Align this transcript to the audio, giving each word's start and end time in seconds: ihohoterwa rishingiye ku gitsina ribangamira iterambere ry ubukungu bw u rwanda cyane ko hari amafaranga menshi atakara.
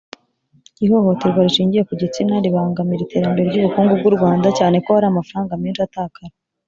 ihohoterwa 0.85 1.39
rishingiye 1.45 1.83
ku 1.87 1.93
gitsina 2.01 2.33
ribangamira 2.45 3.01
iterambere 3.03 3.47
ry 3.49 3.57
ubukungu 3.59 3.93
bw 3.99 4.05
u 4.09 4.13
rwanda 4.15 4.47
cyane 4.57 4.75
ko 4.83 4.89
hari 4.95 5.05
amafaranga 5.09 5.53
menshi 5.61 5.81
atakara. 5.87 6.33